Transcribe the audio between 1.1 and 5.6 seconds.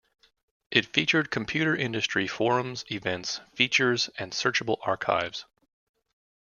computer industry forums, events, features and searchable archives.